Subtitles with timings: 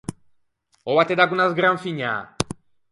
[0.89, 2.13] Oua te daggo unna sgranfignâ!